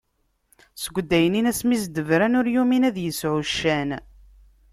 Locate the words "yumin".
2.53-2.87